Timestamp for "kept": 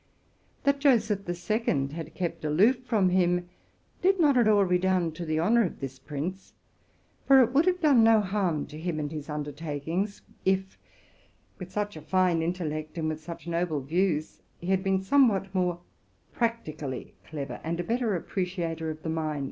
2.15-2.43